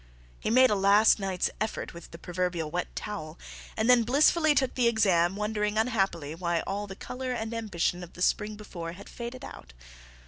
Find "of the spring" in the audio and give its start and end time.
8.03-8.55